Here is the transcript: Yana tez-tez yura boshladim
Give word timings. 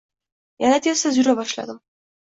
Yana 0.63 0.81
tez-tez 0.87 1.21
yura 1.23 1.39
boshladim 1.43 1.83